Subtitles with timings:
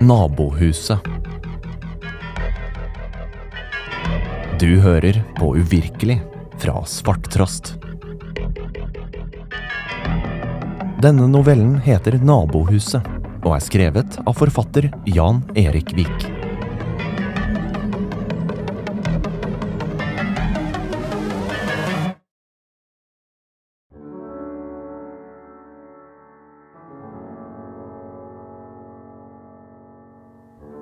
[0.00, 0.98] Nabohuset.
[4.60, 6.20] Du hører på Uvirkelig
[6.58, 7.74] fra Svarttrost.
[11.02, 13.02] Denne novellen heter Nabohuset
[13.42, 16.37] og er skrevet av forfatter Jan Erik Vik.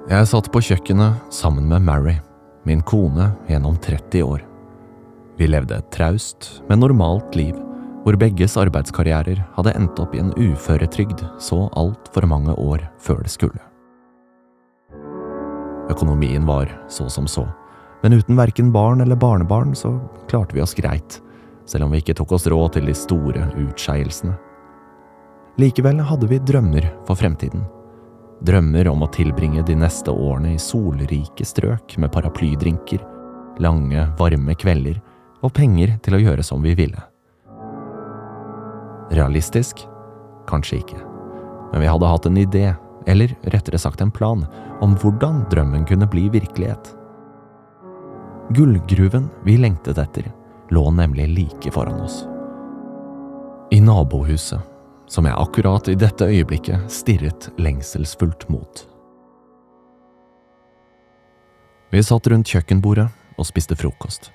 [0.07, 2.13] Jeg satt på kjøkkenet sammen med Mary,
[2.63, 4.45] min kone gjennom 30 år.
[5.35, 7.57] Vi levde et traust, men normalt liv,
[8.05, 13.35] hvor begges arbeidskarrierer hadde endt opp i en uføretrygd så altfor mange år før det
[13.35, 13.59] skulle.
[15.91, 17.49] Økonomien var så som så,
[18.05, 19.97] men uten verken barn eller barnebarn så
[20.31, 21.19] klarte vi oss greit,
[21.67, 24.39] selv om vi ikke tok oss råd til de store utskeielsene.
[25.59, 27.67] Likevel hadde vi drømmer for fremtiden.
[28.45, 33.01] Drømmer om å tilbringe de neste årene i solrike strøk med paraplydrinker,
[33.65, 34.99] lange, varme kvelder
[35.41, 37.01] og penger til å gjøre som vi ville.
[39.17, 39.87] Realistisk?
[40.51, 41.01] Kanskje ikke.
[41.73, 42.67] Men vi hadde hatt en idé,
[43.07, 44.45] eller rettere sagt en plan,
[44.85, 46.93] om hvordan drømmen kunne bli virkelighet.
[48.55, 50.29] Gullgruven vi lengtet etter,
[50.71, 52.25] lå nemlig like foran oss.
[53.75, 54.76] I nabohuset
[55.09, 58.83] som jeg akkurat i dette øyeblikket stirret lengselsfullt mot.
[61.95, 63.07] Vi satt rundt kjøkkenbordet
[63.39, 64.33] og spiste frokost.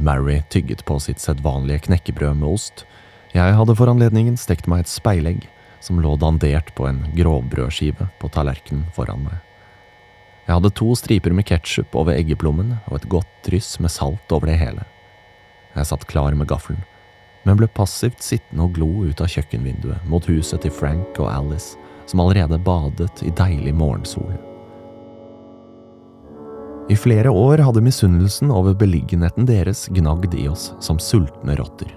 [0.00, 2.86] Mary tygget på sitt sedvanlige knekkebrød med ost.
[3.34, 5.44] Jeg hadde for anledningen stekt meg et speilegg
[5.84, 9.36] som lå dandert på en grovbrødskive på tallerkenen foran meg.
[10.46, 14.50] Jeg hadde to striper med ketsjup over eggeplommen og et godt dryss med salt over
[14.50, 14.86] det hele.
[15.76, 16.80] Jeg satt klar med gaffelen
[17.44, 21.78] men ble passivt sittende og glo ut av kjøkkenvinduet mot huset til Frank og Alice,
[22.10, 24.32] som allerede badet i deilig morgensol.
[26.90, 31.92] I flere år hadde misunnelsen over beliggenheten deres gnagd i oss som sultne rotter.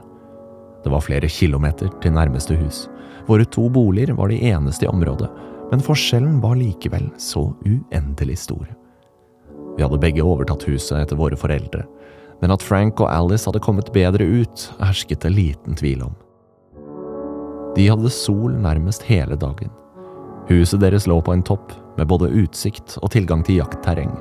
[0.83, 2.85] Det var flere kilometer til nærmeste hus.
[3.25, 5.31] Våre to boliger var de eneste i området,
[5.71, 8.67] men forskjellen var likevel så uendelig stor.
[9.73, 11.87] Vi hadde begge overtatt huset etter våre foreldre,
[12.41, 16.15] men at Frank og Alice hadde kommet bedre ut, hersket det liten tvil om.
[17.75, 19.71] De hadde sol nærmest hele dagen.
[20.49, 24.11] Huset deres lå på en topp, med både utsikt og tilgang til jaktterreng,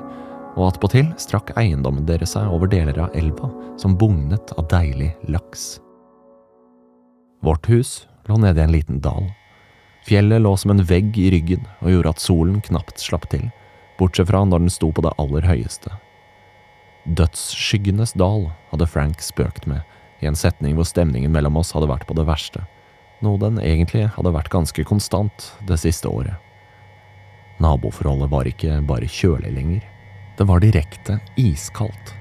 [0.53, 3.49] og attpåtil strakk eiendommen deres seg over deler av elva
[3.81, 5.79] som bugnet av deilig laks.
[7.43, 9.25] Vårt hus lå nede i en liten dal.
[10.07, 13.49] Fjellet lå som en vegg i ryggen og gjorde at solen knapt slapp til,
[13.99, 15.91] bortsett fra når den sto på det aller høyeste.
[17.03, 19.81] Dødsskyggenes dal hadde Frank spøkt med,
[20.23, 22.61] i en setning hvor stemningen mellom oss hadde vært på det verste,
[23.23, 26.39] noe den egentlig hadde vært ganske konstant det siste året.
[27.59, 29.81] Naboforholdet var ikke bare kjølig lenger,
[30.39, 32.15] det var direkte iskaldt.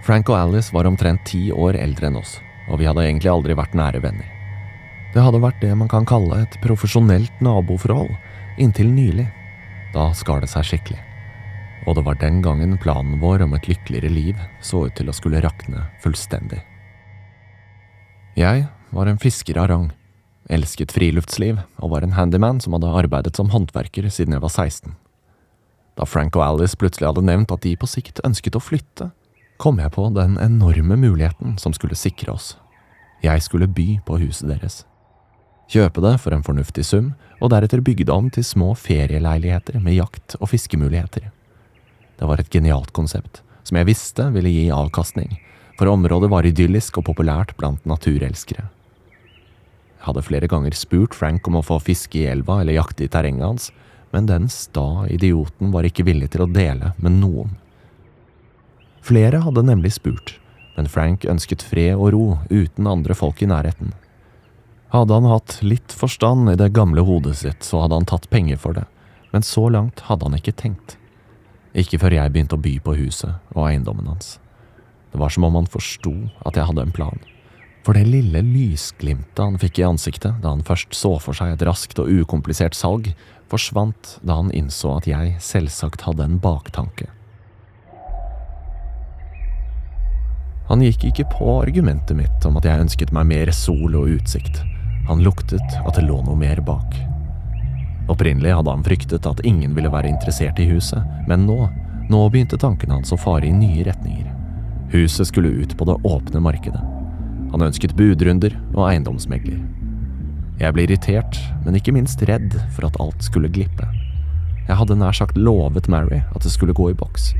[0.00, 2.38] Frank og Alice var omtrent ti år eldre enn oss,
[2.72, 4.32] og vi hadde egentlig aldri vært nære venner.
[5.12, 8.16] Det hadde vært det man kan kalle et profesjonelt naboforhold,
[8.56, 9.28] inntil nylig.
[9.92, 11.09] Da skar det seg skikkelig
[11.86, 15.16] og det var den gangen planen vår om et lykkeligere liv så ut til å
[15.16, 16.60] skulle rakne fullstendig.
[18.38, 19.86] Jeg var en fisker av rang,
[20.50, 24.94] elsket friluftsliv og var en handyman som hadde arbeidet som håndverker siden jeg var 16.
[25.98, 29.10] Da Frank og Alice plutselig hadde nevnt at de på sikt ønsket å flytte,
[29.60, 32.54] kom jeg på den enorme muligheten som skulle sikre oss.
[33.20, 34.84] Jeg skulle by på huset deres.
[35.70, 39.98] Kjøpe det for en fornuftig sum, og deretter bygge det om til små ferieleiligheter med
[39.98, 41.28] jakt- og fiskemuligheter.
[42.20, 45.38] Det var et genialt konsept, som jeg visste ville gi avkastning,
[45.80, 48.66] for området var idyllisk og populært blant naturelskere.
[48.68, 53.08] Jeg hadde flere ganger spurt Frank om å få fiske i elva eller jakte i
[53.08, 53.70] terrenget hans,
[54.12, 57.56] men den sta idioten var ikke villig til å dele med noen.
[59.00, 60.36] Flere hadde nemlig spurt,
[60.76, 63.94] men Frank ønsket fred og ro uten andre folk i nærheten.
[64.92, 68.60] Hadde han hatt litt forstand i det gamle hodet sitt, så hadde han tatt penger
[68.60, 68.84] for det,
[69.32, 70.99] men så langt hadde han ikke tenkt.
[71.74, 74.38] Ikke før jeg begynte å by på huset og eiendommen hans.
[75.12, 76.12] Det var som om han forsto
[76.46, 77.20] at jeg hadde en plan.
[77.86, 81.64] For det lille lysglimtet han fikk i ansiktet da han først så for seg et
[81.66, 83.12] raskt og ukomplisert salg,
[83.50, 87.08] forsvant da han innså at jeg selvsagt hadde en baktanke.
[90.70, 94.60] Han gikk ikke på argumentet mitt om at jeg ønsket meg mer sol og utsikt.
[95.08, 97.09] Han luktet at det lå noe mer bak.
[98.10, 101.58] Opprinnelig hadde han fryktet at ingen ville være interessert i huset, men nå,
[102.10, 104.26] nå begynte tankene hans å fare i nye retninger.
[104.90, 106.80] Huset skulle ut på det åpne markedet.
[107.52, 109.60] Han ønsket budrunder og eiendomsmegler.
[110.60, 113.86] Jeg ble irritert, men ikke minst redd for at alt skulle glippe.
[114.66, 117.30] Jeg hadde nær sagt lovet Mary at det skulle gå i boks.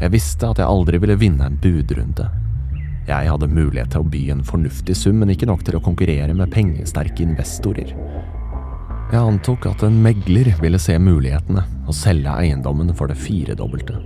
[0.00, 2.28] Jeg visste at jeg aldri ville vinne en budrunde.
[3.08, 6.36] Jeg hadde mulighet til å by en fornuftig sum, men ikke nok til å konkurrere
[6.36, 7.96] med pengesterke investorer.
[9.10, 13.98] Jeg antok at en megler ville se mulighetene og selge eiendommen for det firedobbelte.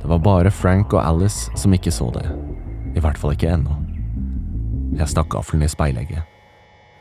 [0.00, 2.24] Det var bare Frank og Alice som ikke så det.
[2.96, 3.76] I hvert fall ikke ennå.
[4.96, 6.24] Jeg stakk gaffelen i speilegget.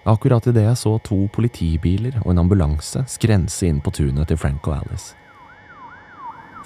[0.06, 4.68] Akkurat idet jeg så to politibiler og en ambulanse skrense inn på tunet til Frank
[4.68, 5.16] og Alice.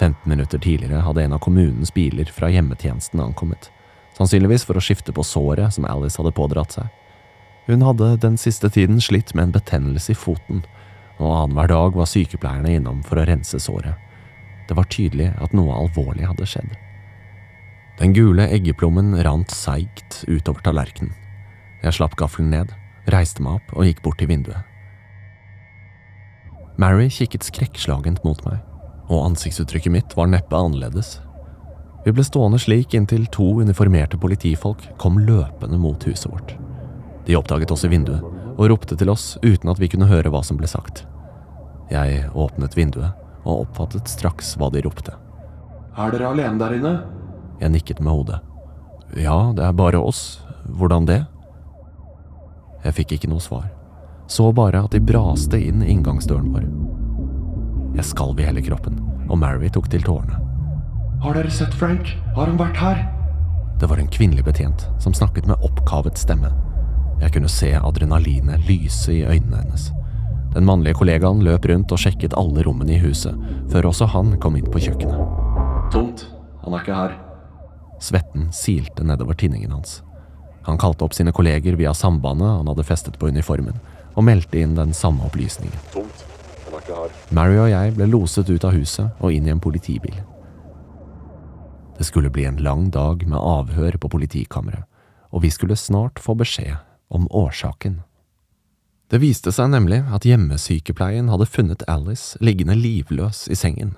[0.00, 3.70] 15 minutter tidligere hadde en av kommunens biler fra hjemmetjenesten ankommet,
[4.16, 6.88] sannsynligvis for å skifte på såret som Alice hadde pådratt seg.
[7.70, 10.64] Hun hadde den siste tiden slitt med en betennelse i foten,
[11.22, 13.94] og annenhver dag var sykepleierne innom for å rense såret.
[14.66, 16.72] Det var tydelig at noe alvorlig hadde skjedd.
[18.00, 21.12] Den gule eggeplommen rant seigt utover tallerkenen.
[21.84, 22.72] Jeg slapp gaffelen ned,
[23.12, 24.66] reiste meg opp og gikk bort til vinduet.
[26.80, 28.58] Mary kikket skrekkslagent mot meg,
[29.12, 31.20] og ansiktsuttrykket mitt var neppe annerledes.
[32.02, 36.56] Vi ble stående slik inntil to uniformerte politifolk kom løpende mot huset vårt.
[37.30, 38.24] De oppdaget oss i vinduet
[38.58, 41.04] og ropte til oss uten at vi kunne høre hva som ble sagt.
[41.86, 43.12] Jeg åpnet vinduet
[43.44, 45.12] og oppfattet straks hva de ropte.
[45.94, 46.90] Er dere alene der inne?
[47.60, 48.40] Jeg nikket med hodet.
[49.14, 50.40] Ja, det er bare oss.
[50.66, 51.20] Hvordan det?
[52.82, 53.68] Jeg fikk ikke noe svar.
[54.26, 56.66] Så bare at de braste inn inngangsdøren vår.
[58.00, 58.98] Jeg skalv i hele kroppen,
[59.28, 60.34] og Mary tok til tårene.
[61.22, 62.10] Har dere sett Frank?
[62.34, 63.06] Har han vært her?
[63.78, 66.50] Det var en kvinnelig betjent som snakket med oppkavet stemme.
[67.20, 69.90] Jeg kunne se adrenalinet lyse i øynene hennes.
[70.54, 73.36] Den mannlige kollegaen løp rundt og sjekket alle rommene i huset,
[73.70, 75.20] før også han kom inn på kjøkkenet.
[75.92, 76.24] Tomt.
[76.64, 77.14] Han er ikke her.
[78.00, 80.00] Svetten silte nedover tinningen hans.
[80.66, 83.76] Han kalte opp sine kolleger via sambandet han hadde festet på uniformen,
[84.16, 85.86] og meldte inn den samme opplysningen.
[85.94, 86.26] Tomt.
[86.64, 87.16] Han er ikke her.
[87.36, 90.16] Mary og jeg ble loset ut av huset og inn i en politibil.
[92.00, 94.88] Det skulle bli en lang dag med avhør på politikammeret,
[95.30, 98.00] og vi skulle snart få beskjed om årsaken.
[99.10, 103.96] Det viste seg nemlig at hjemmesykepleien hadde funnet Alice liggende livløs i sengen.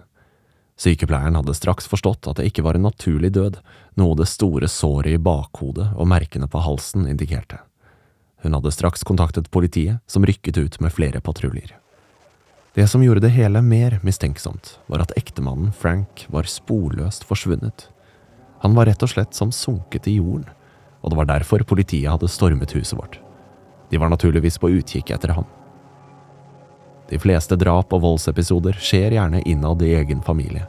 [0.81, 3.59] Sykepleieren hadde straks forstått at det ikke var en naturlig død,
[4.01, 7.61] noe det store såret i bakhodet og merkene på halsen indikerte.
[8.43, 11.77] Hun hadde straks kontaktet politiet, som rykket ut med flere patruljer.
[12.75, 17.91] Det som gjorde det hele mer mistenksomt, var at ektemannen Frank var sporløst forsvunnet.
[18.65, 20.49] Han var rett og slett som sunket i jorden,
[21.03, 23.19] og det var derfor politiet hadde stormet huset vårt.
[23.91, 25.49] De var naturligvis på utkikk etter ham.
[27.11, 30.65] De fleste drap og voldsepisoder skjer gjerne innad i egen familie,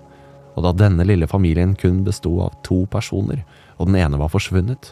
[0.57, 3.45] og da denne lille familien kun besto av to personer,
[3.77, 4.91] og den ene var forsvunnet,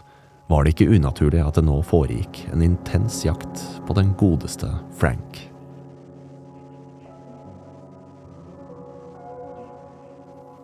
[0.52, 5.48] var det ikke unaturlig at det nå foregikk en intens jakt på den godeste Frank.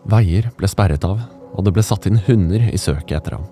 [0.08, 1.20] Veier ble sperret av,
[1.52, 3.48] og det ble satt inn hunder i søket etter ham.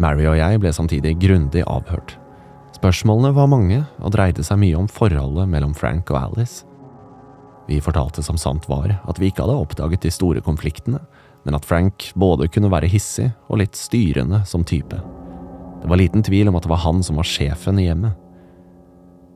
[0.00, 2.16] Mary og jeg ble samtidig grundig avhørt.
[2.74, 6.64] Spørsmålene var mange og dreide seg mye om forholdet mellom Frank og Alice.
[7.68, 11.00] Vi fortalte som sant var at vi ikke hadde oppdaget de store konfliktene,
[11.44, 14.98] men at Frank både kunne være hissig og litt styrende som type.
[15.80, 18.16] Det var liten tvil om at det var han som var sjefen i hjemmet.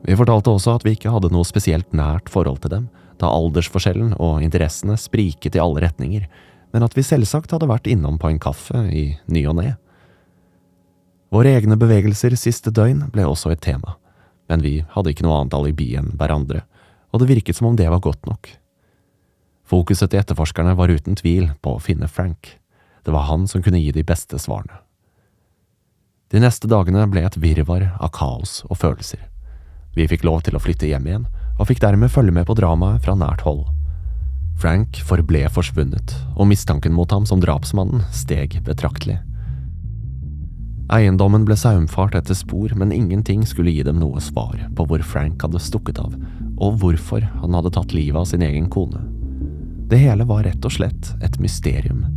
[0.05, 2.87] Vi fortalte også at vi ikke hadde noe spesielt nært forhold til dem,
[3.19, 6.25] da aldersforskjellen og interessene spriket i alle retninger,
[6.73, 9.73] men at vi selvsagt hadde vært innom på en kaffe i ny og ne.
[11.29, 13.97] Våre egne bevegelser siste døgn ble også et tema,
[14.49, 16.63] men vi hadde ikke noe annet alibi enn hverandre,
[17.13, 18.49] og det virket som om det var godt nok.
[19.69, 22.55] Fokuset til etterforskerne var uten tvil på å finne Frank.
[23.05, 24.81] Det var han som kunne gi de beste svarene.
[26.33, 29.21] De neste dagene ble et virvar av kaos og følelser.
[29.97, 33.05] Vi fikk lov til å flytte hjem igjen, og fikk dermed følge med på dramaet
[33.05, 33.67] fra nært hold.
[34.59, 39.21] Frank forble forsvunnet, og mistanken mot ham som drapsmannen steg betraktelig.
[40.89, 45.43] Eiendommen ble saumfart etter spor, men ingenting skulle gi dem noe svar på hvor Frank
[45.45, 46.15] hadde stukket av,
[46.57, 49.03] og hvorfor han hadde tatt livet av sin egen kone.
[49.89, 52.07] Det hele var rett og slett et mysterium.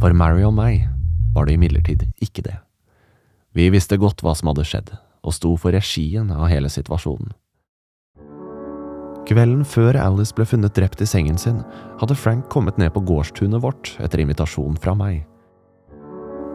[0.00, 0.90] For Mary og meg
[1.32, 2.58] var det imidlertid ikke det.
[3.56, 4.92] Vi visste godt hva som hadde skjedd,
[5.24, 7.32] og sto for regien av hele situasjonen.
[9.28, 11.60] Kvelden før Alice ble funnet drept i sengen sin,
[12.00, 15.24] hadde Frank kommet ned på gårdstunet vårt etter invitasjon fra meg.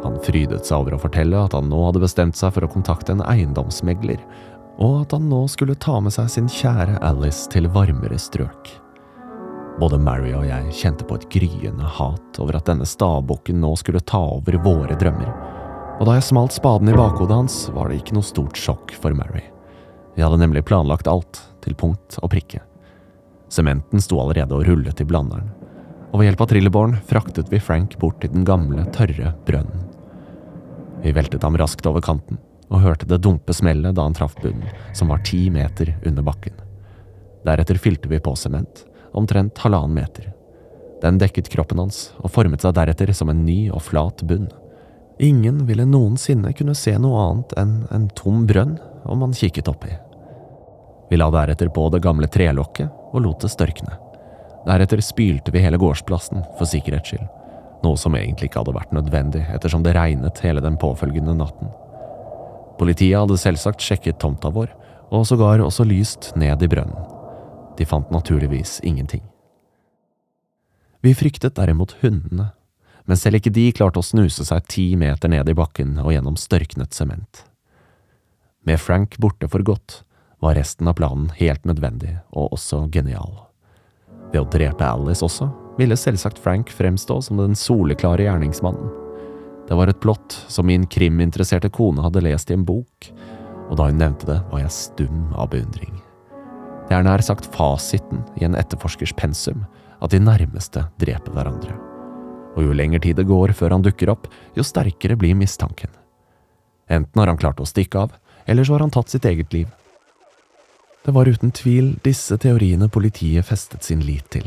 [0.05, 3.15] Han frydet seg over å fortelle at han nå hadde bestemt seg for å kontakte
[3.15, 4.19] en eiendomsmegler,
[4.77, 8.69] og at han nå skulle ta med seg sin kjære Alice til varmere strøk.
[9.79, 14.03] Både Mary og jeg kjente på et gryende hat over at denne stabukken nå skulle
[14.05, 15.31] ta over våre drømmer,
[15.95, 19.15] og da jeg smalt spaden i bakhodet hans, var det ikke noe stort sjokk for
[19.15, 19.43] Mary.
[20.15, 22.61] Vi hadde nemlig planlagt alt, til punkt og prikke.
[23.49, 25.49] Sementen sto allerede og rullet i blanderen,
[26.11, 29.84] og ved hjelp av trillebåren fraktet vi Frank bort til den gamle, tørre brønnen.
[31.05, 32.39] Vi veltet ham raskt over kanten,
[32.73, 34.65] og hørte det dumpe smellet da han traff bunnen,
[34.97, 36.55] som var ti meter under bakken.
[37.45, 38.81] Deretter fylte vi på sement,
[39.13, 40.31] omtrent halvannen meter.
[41.03, 44.47] Den dekket kroppen hans, og formet seg deretter som en ny og flat bunn.
[45.21, 49.93] Ingen ville noensinne kunne se noe annet enn en tom brønn om man kikket oppi.
[51.11, 53.93] Vi la deretter på det gamle trelokket og lot det størkne.
[54.65, 57.29] Deretter spylte vi hele gårdsplassen, for sikkerhets skyld,
[57.85, 61.69] noe som egentlig ikke hadde vært nødvendig ettersom det regnet hele den påfølgende natten.
[62.79, 64.73] Politiet hadde selvsagt sjekket tomta vår,
[65.13, 67.05] og sågar også lyst ned i brønnen.
[67.77, 69.23] De fant naturligvis ingenting.
[71.05, 72.49] Vi fryktet derimot hundene,
[73.05, 76.39] men selv ikke de klarte å snuse seg ti meter ned i bakken og gjennom
[76.39, 77.43] størknet sement.
[78.65, 80.01] Med Frank borte for godt
[80.41, 83.45] var resten av planen helt nødvendig og også genial.
[84.33, 88.89] Ved å drepe Alice også ville selvsagt Frank fremstå som den soleklare gjerningsmannen.
[89.67, 93.09] Det var et plott som min kriminteresserte kone hadde lest i en bok,
[93.69, 95.95] og da hun nevnte det, var jeg stum av beundring.
[96.85, 99.63] Det er nær sagt fasiten i en etterforskers pensum
[100.03, 101.73] at de nærmeste dreper hverandre.
[102.55, 105.89] Og jo lenger tid det går før han dukker opp, jo sterkere blir mistanken.
[106.87, 108.13] Enten har han klart å stikke av,
[108.45, 109.71] eller så har han tatt sitt eget liv.
[111.05, 114.45] Det var uten tvil disse teoriene politiet festet sin lit til,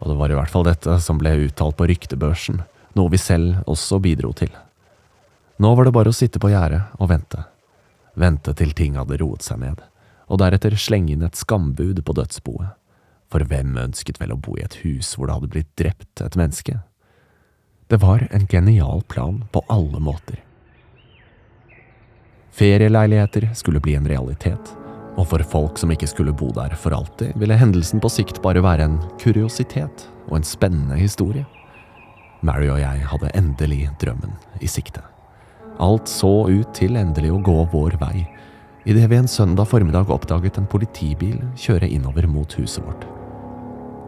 [0.00, 2.62] og det var i hvert fall dette som ble uttalt på ryktebørsen,
[2.96, 4.50] noe vi selv også bidro til.
[5.60, 7.44] Nå var det bare å sitte på gjerdet og vente.
[8.16, 9.84] Vente til ting hadde roet seg ned
[10.30, 12.76] og deretter slenge inn et skambud på dødsboet.
[13.30, 16.38] For hvem ønsket vel å bo i et hus hvor det hadde blitt drept et
[16.38, 16.78] menneske?
[17.90, 20.38] Det var en genial plan på alle måter.
[22.54, 24.74] Ferieleiligheter skulle bli en realitet,
[25.20, 28.62] og for folk som ikke skulle bo der for alltid, ville hendelsen på sikt bare
[28.64, 31.44] være en kuriositet og en spennende historie.
[32.46, 34.32] Mary og jeg hadde endelig drømmen
[34.64, 35.02] i sikte.
[35.80, 38.24] Alt så ut til endelig å gå vår vei,
[38.88, 43.04] idet vi en søndag formiddag oppdaget en politibil kjøre innover mot huset vårt.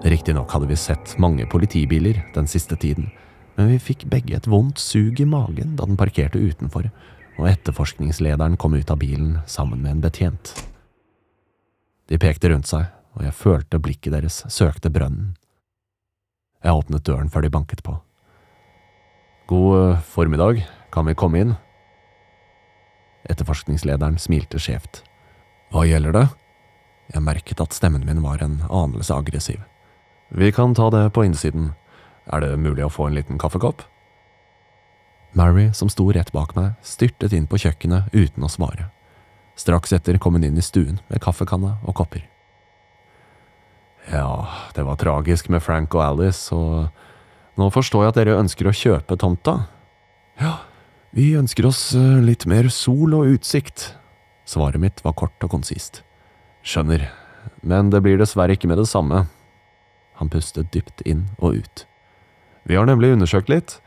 [0.08, 3.12] Riktignok hadde vi sett mange politibiler den siste tiden,
[3.58, 6.88] men vi fikk begge et vondt sug i magen da den parkerte utenfor,
[7.36, 10.56] og etterforskningslederen kom ut av bilen sammen med en betjent.
[12.12, 15.32] De pekte rundt seg, og jeg følte blikket deres søkte brønnen.
[16.60, 17.94] Jeg åpnet døren før de banket på.
[19.48, 20.60] God eh, formiddag,
[20.92, 21.54] kan vi komme inn?
[23.32, 25.00] Etterforskningslederen smilte skjevt.
[25.72, 26.26] Hva gjelder det?
[27.16, 29.64] Jeg merket at stemmen min var en anelse aggressiv.
[30.36, 31.72] Vi kan ta det på innsiden.
[32.28, 33.86] Er det mulig å få en liten kaffekopp?
[35.32, 38.92] Mary, som sto rett bak meg, styrtet inn på kjøkkenet uten å svare.
[39.58, 42.24] Straks etter kom hun inn i stuen med kaffekanne og kopper.
[44.10, 46.88] Ja, det var tragisk med Frank og Alice, og
[47.60, 49.58] nå forstår jeg at dere ønsker å kjøpe tomta.
[50.40, 50.56] Ja,
[51.14, 53.92] vi ønsker oss eh, litt mer sol og utsikt.
[54.48, 56.00] Svaret mitt var kort og konsist.
[56.66, 57.06] Skjønner,
[57.62, 59.26] men det blir dessverre ikke med det samme.
[60.18, 61.84] Han pustet dypt inn og ut.
[62.66, 63.78] Vi har nemlig undersøkt litt,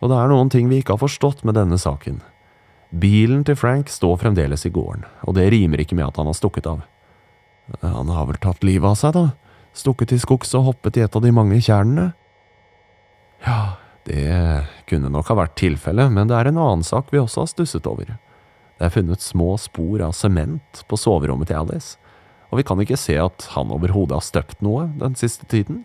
[0.00, 2.20] og det er noen ting vi ikke har forstått med denne saken.
[2.90, 6.34] Bilen til Frank står fremdeles i gården, og det rimer ikke med at han har
[6.34, 6.82] stukket av.
[7.84, 9.28] Han har vel tatt livet av seg, da?
[9.78, 12.08] Stukket til skogs og hoppet i et av de mange tjernene?
[13.46, 13.78] Ja,
[14.08, 17.52] det kunne nok ha vært tilfellet, men det er en annen sak vi også har
[17.52, 18.16] stusset over.
[18.80, 21.94] Det er funnet små spor av sement på soverommet til Alice,
[22.50, 25.84] og vi kan ikke se at han overhodet har støpt noe den siste tiden.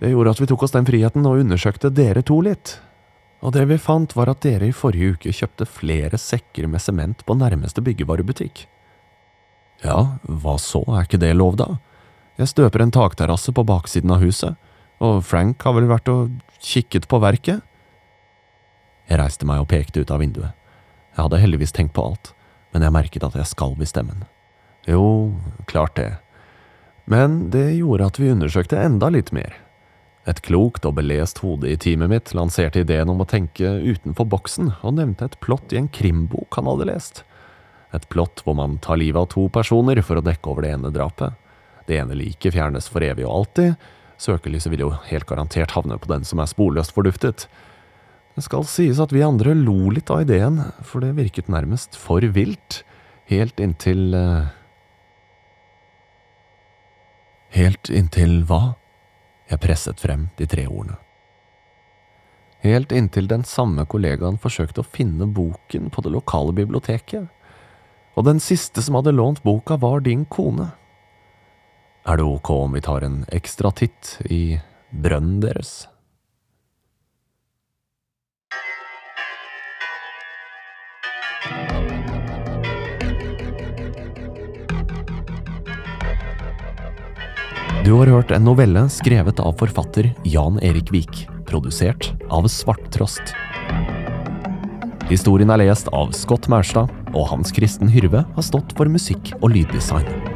[0.00, 2.78] Det gjorde at vi tok oss den friheten og undersøkte dere to litt.
[3.38, 7.22] Og det vi fant, var at dere i forrige uke kjøpte flere sekker med sement
[7.26, 8.64] på nærmeste byggevarebutikk.
[9.84, 11.76] Ja, hva så, er ikke det lov, da?
[12.38, 14.58] Jeg støper en takterrasse på baksiden av huset,
[14.98, 17.62] og Frank har vel vært og kikket på verket?
[19.08, 20.54] Jeg reiste meg og pekte ut av vinduet.
[21.14, 22.32] Jeg hadde heldigvis tenkt på alt,
[22.74, 24.26] men jeg merket at jeg skalv i stemmen.
[24.88, 25.34] Jo,
[25.70, 26.10] klart det.
[27.08, 29.54] Men det gjorde at vi undersøkte enda litt mer.
[30.28, 34.74] Et klokt og belest hode i teamet mitt lanserte ideen om å tenke utenfor boksen,
[34.84, 37.22] og nevnte et plott i en krimbok han hadde lest.
[37.96, 40.92] Et plott hvor man tar livet av to personer for å dekke over det ene
[40.92, 41.38] drapet.
[41.88, 43.88] Det ene liket fjernes for evig og alltid.
[44.20, 47.46] Søkelyset vil jo helt garantert havne på den som er sporløst forduftet.
[48.36, 52.22] Det skal sies at vi andre lo litt av ideen, for det virket nærmest for
[52.36, 52.82] vilt,
[53.32, 54.54] helt inntil eh,
[57.48, 58.76] Helt inntil hva?
[59.48, 60.98] Jeg presset frem de tre ordene.
[62.60, 67.28] Helt inntil den samme kollegaen forsøkte å finne boken på det lokale biblioteket.
[68.18, 70.72] Og den siste som hadde lånt boka, var din kone.
[72.08, 74.58] Er det ok om vi tar en ekstra titt i
[74.90, 75.86] brønnen deres?
[87.88, 93.32] Du har hørt en novelle skrevet av forfatter Jan Erik Vik, produsert av Svarttrost.
[95.08, 99.54] Historien er lest av Scott Maurstad, og Hans Kristen Hyrve har stått for musikk og
[99.54, 100.27] lyddesign.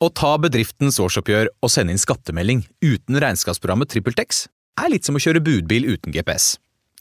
[0.00, 4.46] Å ta bedriftens årsoppgjør og sende inn skattemelding uten regnskapsprogrammet TrippelTex
[4.80, 6.54] er litt som å kjøre budbil uten GPS.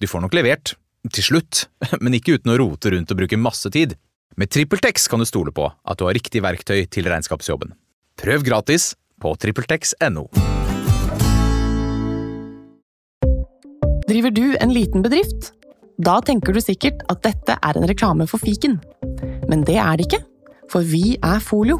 [0.03, 0.73] Du får nok levert,
[1.15, 1.61] til slutt,
[2.03, 3.95] men ikke uten å rote rundt og bruke masse tid.
[4.35, 7.71] Med TrippelTex kan du stole på at du har riktig verktøy til regnskapsjobben.
[8.19, 8.91] Prøv gratis
[9.23, 10.25] på TrippelTex.no.
[14.09, 15.53] Driver du en liten bedrift?
[16.03, 18.75] Da tenker du sikkert at dette er en reklame for fiken.
[19.47, 20.21] Men det er det ikke,
[20.67, 21.79] for vi er Folio.